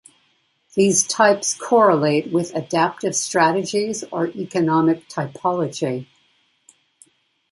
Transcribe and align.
These 0.73 1.05
types 1.05 1.53
correlate 1.53 2.31
with 2.33 2.55
adaptive 2.55 3.15
strategies 3.15 4.03
or 4.05 4.25
economic 4.29 5.07
typology. 5.09 6.07